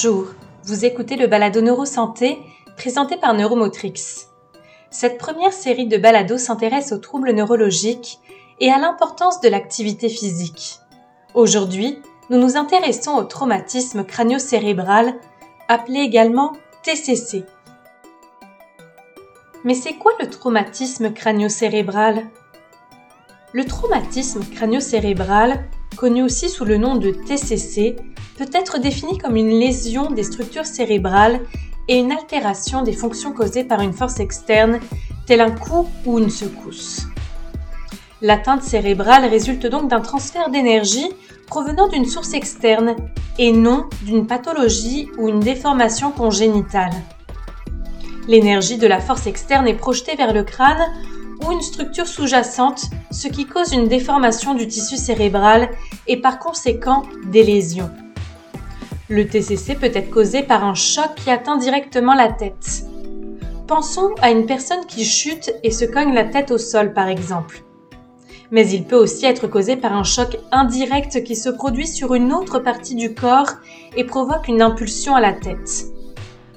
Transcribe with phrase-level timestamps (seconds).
[0.00, 0.26] Bonjour,
[0.62, 2.38] vous écoutez le balado Neurosanté
[2.76, 4.28] présenté par Neuromotrix.
[4.90, 8.20] Cette première série de balados s'intéresse aux troubles neurologiques
[8.60, 10.78] et à l'importance de l'activité physique.
[11.34, 11.98] Aujourd'hui,
[12.30, 15.14] nous nous intéressons au traumatisme crânio-cérébral,
[15.66, 16.52] appelé également
[16.84, 17.44] TCC.
[19.64, 22.22] Mais c'est quoi le traumatisme crânio-cérébral?
[23.52, 25.64] Le traumatisme crânio-cérébral,
[25.96, 27.96] connu aussi sous le nom de TCC,
[28.38, 31.40] peut être défini comme une lésion des structures cérébrales
[31.88, 34.78] et une altération des fonctions causées par une force externe,
[35.26, 37.08] tel un coup ou une secousse.
[38.22, 41.08] L'atteinte cérébrale résulte donc d'un transfert d'énergie
[41.48, 42.94] provenant d'une source externe
[43.38, 46.92] et non d'une pathologie ou une déformation congénitale.
[48.28, 50.92] L'énergie de la force externe est projetée vers le crâne
[51.44, 55.70] ou une structure sous-jacente, ce qui cause une déformation du tissu cérébral
[56.06, 57.90] et par conséquent des lésions.
[59.10, 62.84] Le TCC peut être causé par un choc qui atteint directement la tête.
[63.66, 67.62] Pensons à une personne qui chute et se cogne la tête au sol par exemple.
[68.50, 72.34] Mais il peut aussi être causé par un choc indirect qui se produit sur une
[72.34, 73.52] autre partie du corps
[73.96, 75.86] et provoque une impulsion à la tête.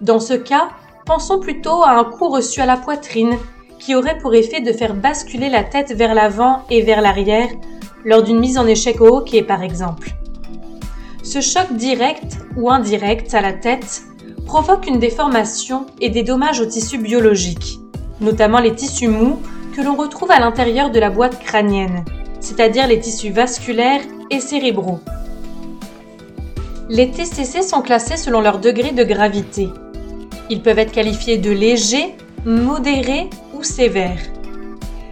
[0.00, 0.70] Dans ce cas,
[1.04, 3.36] pensons plutôt à un coup reçu à la poitrine
[3.78, 7.50] qui aurait pour effet de faire basculer la tête vers l'avant et vers l'arrière
[8.06, 10.14] lors d'une mise en échec au hockey par exemple.
[11.30, 14.00] Ce choc direct ou indirect à la tête
[14.46, 17.80] provoque une déformation et des dommages aux tissus biologiques,
[18.22, 19.38] notamment les tissus mous
[19.76, 22.02] que l'on retrouve à l'intérieur de la boîte crânienne,
[22.40, 25.00] c'est-à-dire les tissus vasculaires et cérébraux.
[26.88, 29.68] Les TCC sont classés selon leur degré de gravité.
[30.48, 34.22] Ils peuvent être qualifiés de légers, modérés ou sévères.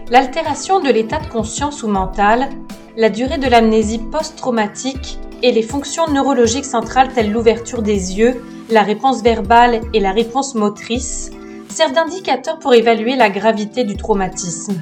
[0.08, 2.48] L'altération de l'état de conscience ou mental,
[2.96, 8.82] la durée de l'amnésie post-traumatique et les fonctions neurologiques centrales telles l'ouverture des yeux, la
[8.82, 11.30] réponse verbale et la réponse motrice
[11.68, 14.80] servent d'indicateurs pour évaluer la gravité du traumatisme.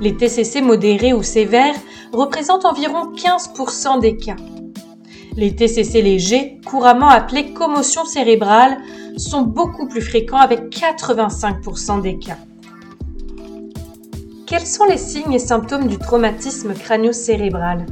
[0.00, 1.76] Les TCC modérés ou sévères
[2.12, 4.36] représentent environ 15% des cas.
[5.36, 8.78] Les TCC légers, couramment appelés commotion cérébrale,
[9.16, 12.38] sont beaucoup plus fréquents avec 85% des cas.
[14.46, 17.86] Quels sont les signes et symptômes du traumatisme crânio-cérébral?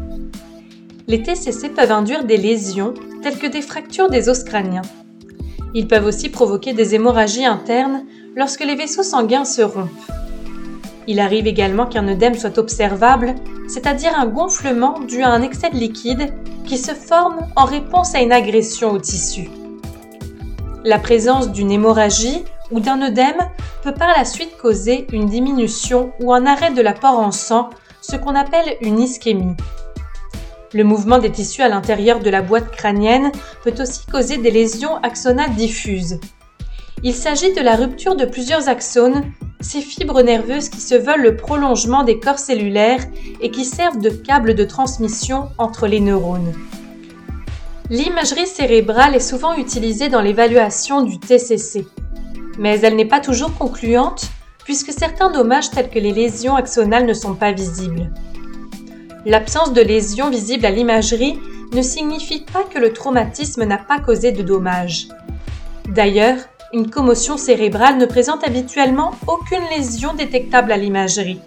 [1.11, 4.83] Les TCC peuvent induire des lésions telles que des fractures des os crâniens.
[5.75, 8.05] Ils peuvent aussi provoquer des hémorragies internes
[8.37, 9.91] lorsque les vaisseaux sanguins se rompent.
[11.09, 13.35] Il arrive également qu'un œdème soit observable,
[13.67, 16.33] c'est-à-dire un gonflement dû à un excès de liquide
[16.65, 19.51] qui se forme en réponse à une agression au tissu.
[20.85, 23.51] La présence d'une hémorragie ou d'un œdème
[23.83, 27.69] peut par la suite causer une diminution ou un arrêt de l'apport en sang,
[28.01, 29.57] ce qu'on appelle une ischémie.
[30.73, 33.33] Le mouvement des tissus à l'intérieur de la boîte crânienne
[33.65, 36.21] peut aussi causer des lésions axonales diffuses.
[37.03, 39.25] Il s'agit de la rupture de plusieurs axones,
[39.61, 43.05] ces fibres nerveuses qui se veulent le prolongement des corps cellulaires
[43.41, 46.55] et qui servent de câble de transmission entre les neurones.
[47.89, 51.85] L'imagerie cérébrale est souvent utilisée dans l'évaluation du TCC,
[52.59, 54.29] mais elle n'est pas toujours concluante
[54.65, 58.09] puisque certains dommages tels que les lésions axonales ne sont pas visibles.
[59.27, 61.39] L'absence de lésions visibles à l'imagerie
[61.75, 65.09] ne signifie pas que le traumatisme n'a pas causé de dommages.
[65.89, 66.39] D'ailleurs,
[66.73, 71.41] une commotion cérébrale ne présente habituellement aucune lésion détectable à l'imagerie.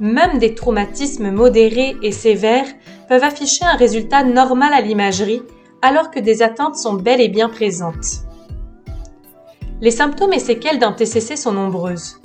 [0.00, 2.66] Même des traumatismes modérés et sévères
[3.08, 5.42] peuvent afficher un résultat normal à l'imagerie
[5.82, 8.24] alors que des atteintes sont bel et bien présentes.
[9.80, 12.20] Les symptômes et séquelles d'un TCC sont nombreuses.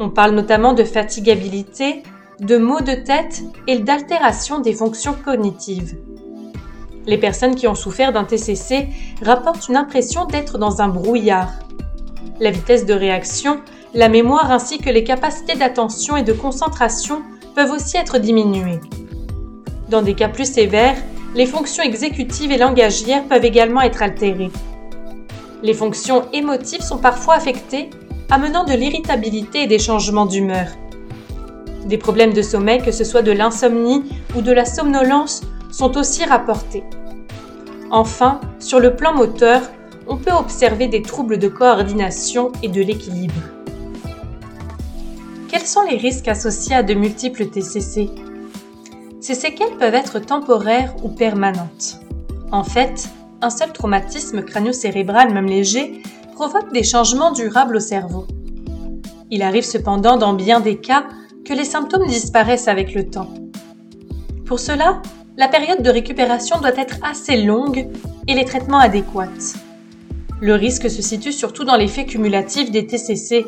[0.00, 2.02] On parle notamment de fatigabilité,
[2.42, 5.96] de maux de tête et d'altération des fonctions cognitives.
[7.06, 8.88] Les personnes qui ont souffert d'un TCC
[9.22, 11.52] rapportent une impression d'être dans un brouillard.
[12.40, 13.60] La vitesse de réaction,
[13.94, 17.22] la mémoire ainsi que les capacités d'attention et de concentration
[17.54, 18.80] peuvent aussi être diminuées.
[19.88, 20.96] Dans des cas plus sévères,
[21.36, 24.50] les fonctions exécutives et langagières peuvent également être altérées.
[25.62, 27.90] Les fonctions émotives sont parfois affectées,
[28.30, 30.66] amenant de l'irritabilité et des changements d'humeur.
[31.84, 34.04] Des problèmes de sommeil, que ce soit de l'insomnie
[34.36, 36.84] ou de la somnolence, sont aussi rapportés.
[37.90, 39.60] Enfin, sur le plan moteur,
[40.06, 43.34] on peut observer des troubles de coordination et de l'équilibre.
[45.48, 48.10] Quels sont les risques associés à de multiples TCC
[49.20, 52.00] Ces séquelles peuvent être temporaires ou permanentes.
[52.50, 53.08] En fait,
[53.42, 56.02] un seul traumatisme crânio-cérébral, même léger,
[56.34, 58.26] provoque des changements durables au cerveau.
[59.30, 61.04] Il arrive cependant dans bien des cas
[61.44, 63.32] que les symptômes disparaissent avec le temps.
[64.46, 65.02] Pour cela,
[65.36, 67.88] la période de récupération doit être assez longue
[68.28, 69.56] et les traitements adéquats.
[70.40, 73.46] Le risque se situe surtout dans l'effet cumulatif des TCC.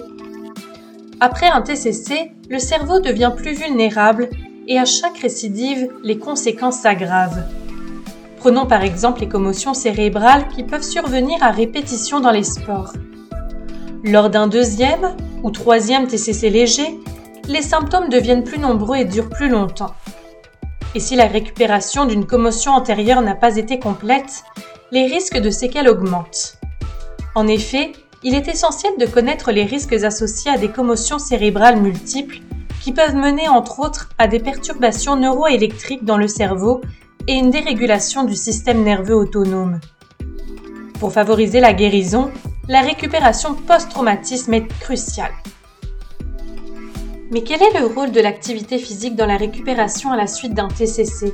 [1.21, 4.31] Après un TCC, le cerveau devient plus vulnérable
[4.67, 7.45] et à chaque récidive, les conséquences s'aggravent.
[8.39, 12.93] Prenons par exemple les commotions cérébrales qui peuvent survenir à répétition dans les sports.
[14.05, 16.99] Lors d'un deuxième ou troisième TCC léger,
[17.49, 19.95] les symptômes deviennent plus nombreux et durent plus longtemps.
[20.95, 24.45] Et si la récupération d'une commotion antérieure n'a pas été complète,
[24.93, 26.59] les risques de séquelles augmentent.
[27.35, 27.93] En effet,
[28.23, 32.39] il est essentiel de connaître les risques associés à des commotions cérébrales multiples
[32.83, 36.81] qui peuvent mener entre autres à des perturbations neuroélectriques dans le cerveau
[37.27, 39.81] et une dérégulation du système nerveux autonome.
[41.01, 42.31] Pour favoriser la guérison,
[42.69, 45.33] la récupération post-traumatisme est cruciale.
[47.31, 50.69] Mais quel est le rôle de l'activité physique dans la récupération à la suite d'un
[50.69, 51.33] TCC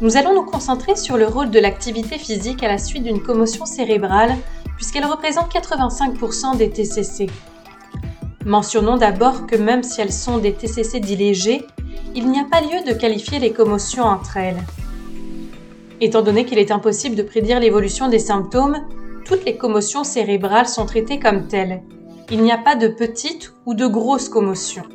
[0.00, 3.64] Nous allons nous concentrer sur le rôle de l'activité physique à la suite d'une commotion
[3.64, 4.34] cérébrale,
[4.76, 7.28] puisqu'elle représente 85% des TCC.
[8.44, 11.62] Mentionnons d'abord que même si elles sont des TCC dits
[12.14, 14.62] il n'y a pas lieu de qualifier les commotions entre elles.
[16.00, 18.84] Étant donné qu'il est impossible de prédire l'évolution des symptômes,
[19.24, 21.82] toutes les commotions cérébrales sont traitées comme telles.
[22.32, 24.86] Il n'y a pas de petites ou de grosses commotions.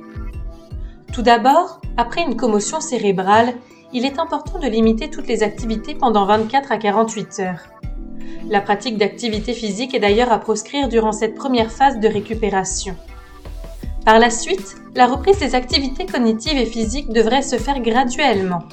[1.13, 3.53] Tout d'abord, après une commotion cérébrale,
[3.93, 7.61] il est important de limiter toutes les activités pendant 24 à 48 heures.
[8.49, 12.95] La pratique d'activité physique est d'ailleurs à proscrire durant cette première phase de récupération.
[14.03, 18.63] Par la suite, la reprise des activités cognitives et physiques devrait se faire graduellement.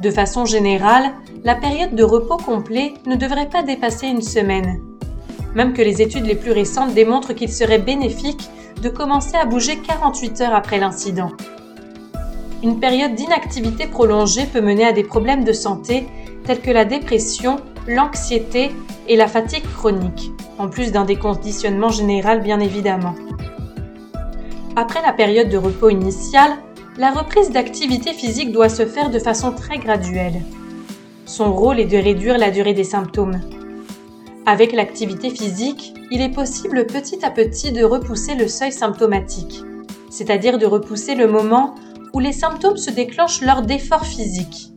[0.00, 1.12] De façon générale,
[1.44, 4.87] la période de repos complet ne devrait pas dépasser une semaine.
[5.54, 8.48] Même que les études les plus récentes démontrent qu'il serait bénéfique
[8.82, 11.32] de commencer à bouger 48 heures après l'incident.
[12.62, 16.06] Une période d'inactivité prolongée peut mener à des problèmes de santé
[16.44, 17.56] tels que la dépression,
[17.86, 18.72] l'anxiété
[19.06, 23.14] et la fatigue chronique, en plus d'un déconditionnement général bien évidemment.
[24.76, 26.52] Après la période de repos initiale,
[26.98, 30.42] la reprise d'activité physique doit se faire de façon très graduelle.
[31.26, 33.40] Son rôle est de réduire la durée des symptômes.
[34.50, 39.62] Avec l'activité physique, il est possible petit à petit de repousser le seuil symptomatique,
[40.08, 41.74] c'est-à-dire de repousser le moment
[42.14, 44.72] où les symptômes se déclenchent lors d'efforts physiques.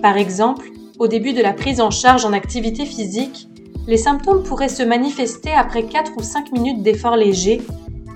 [0.00, 0.70] Par exemple,
[1.00, 3.48] au début de la prise en charge en activité physique,
[3.88, 7.60] les symptômes pourraient se manifester après 4 ou 5 minutes d'efforts légers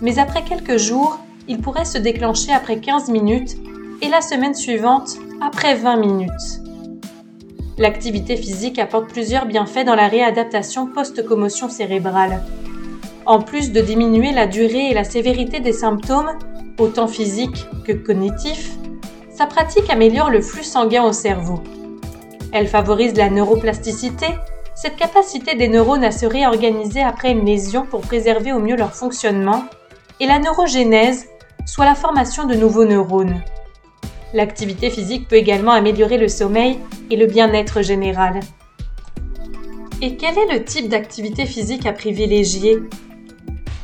[0.00, 1.19] mais après quelques jours,
[1.49, 3.56] il pourrait se déclencher après 15 minutes
[4.00, 6.62] et la semaine suivante après 20 minutes.
[7.78, 12.42] L'activité physique apporte plusieurs bienfaits dans la réadaptation post-commotion cérébrale.
[13.24, 16.32] En plus de diminuer la durée et la sévérité des symptômes,
[16.78, 18.72] autant physiques que cognitifs,
[19.34, 21.62] sa pratique améliore le flux sanguin au cerveau.
[22.52, 24.26] Elle favorise la neuroplasticité,
[24.75, 28.94] cette capacité des neurones à se réorganiser après une lésion pour préserver au mieux leur
[28.94, 29.64] fonctionnement
[30.20, 31.26] et la neurogénèse,
[31.64, 33.40] soit la formation de nouveaux neurones.
[34.34, 36.79] L'activité physique peut également améliorer le sommeil
[37.11, 38.40] et le bien-être général.
[40.00, 42.79] Et quel est le type d'activité physique à privilégier?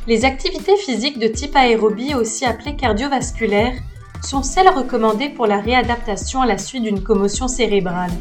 [0.07, 3.75] Les activités physiques de type aérobie, aussi appelées cardiovasculaires,
[4.23, 8.11] sont celles recommandées pour la réadaptation à la suite d'une commotion cérébrale.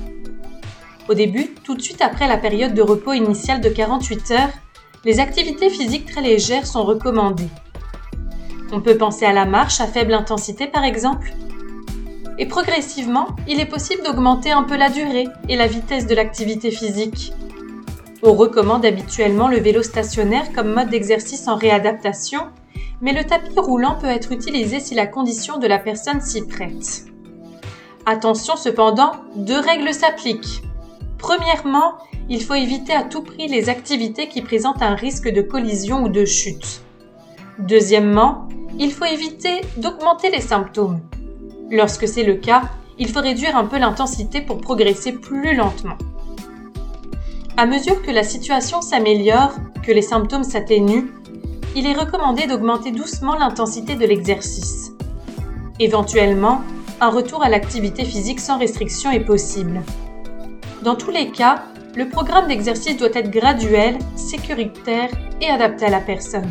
[1.08, 4.50] Au début, tout de suite après la période de repos initiale de 48 heures,
[5.04, 7.48] les activités physiques très légères sont recommandées.
[8.70, 11.32] On peut penser à la marche à faible intensité par exemple.
[12.38, 16.70] Et progressivement, il est possible d'augmenter un peu la durée et la vitesse de l'activité
[16.70, 17.32] physique.
[18.22, 22.40] On recommande habituellement le vélo stationnaire comme mode d'exercice en réadaptation,
[23.00, 27.06] mais le tapis roulant peut être utilisé si la condition de la personne s'y prête.
[28.06, 30.62] Attention cependant, deux règles s'appliquent.
[31.18, 31.94] Premièrement,
[32.28, 36.08] il faut éviter à tout prix les activités qui présentent un risque de collision ou
[36.08, 36.82] de chute.
[37.58, 41.00] Deuxièmement, il faut éviter d'augmenter les symptômes.
[41.70, 42.62] Lorsque c'est le cas,
[42.98, 45.98] il faut réduire un peu l'intensité pour progresser plus lentement.
[47.56, 51.08] À mesure que la situation s'améliore, que les symptômes s'atténuent,
[51.76, 54.92] il est recommandé d'augmenter doucement l'intensité de l'exercice.
[55.78, 56.62] Éventuellement,
[57.00, 59.82] un retour à l'activité physique sans restriction est possible.
[60.82, 61.64] Dans tous les cas,
[61.96, 65.10] le programme d'exercice doit être graduel, sécuritaire
[65.40, 66.50] et adapté à la personne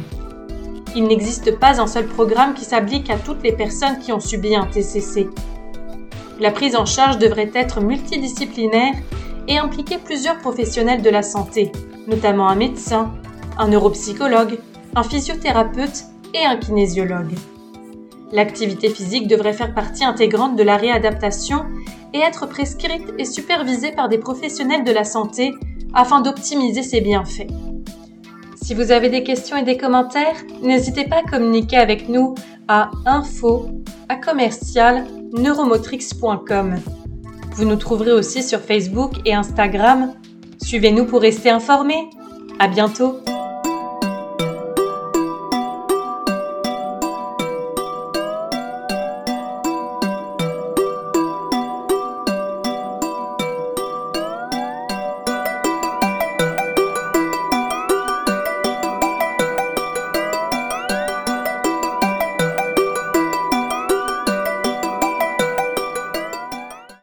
[0.96, 4.56] il n'existe pas un seul programme qui s'applique à toutes les personnes qui ont subi
[4.56, 5.30] un TCC.
[6.40, 8.94] La prise en charge devrait être multidisciplinaire
[9.48, 11.72] et impliquer plusieurs professionnels de la santé,
[12.08, 13.14] notamment un médecin,
[13.58, 14.60] un neuropsychologue,
[14.96, 17.34] un physiothérapeute et un kinésiologue.
[18.32, 21.66] L'activité physique devrait faire partie intégrante de la réadaptation
[22.14, 25.54] et être prescrite et supervisée par des professionnels de la santé
[25.94, 27.48] afin d'optimiser ses bienfaits.
[28.68, 32.36] Si vous avez des questions et des commentaires, n'hésitez pas à communiquer avec nous
[32.68, 33.70] à info
[34.10, 36.76] à commercial neuromotrix.com.
[37.56, 40.12] Vous nous trouverez aussi sur Facebook et Instagram.
[40.62, 42.10] Suivez-nous pour rester informés.
[42.60, 43.22] À bientôt!